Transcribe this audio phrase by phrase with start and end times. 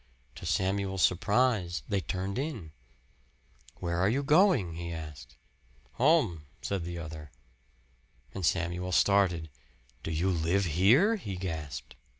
[0.33, 2.71] To Samuel's surprise they turned in.
[3.75, 5.35] "Where are you going?" he asked.
[6.01, 7.29] "Home," said the other.
[8.33, 9.51] And Samuel started.
[10.01, 11.93] "Do you live here?" he gasped.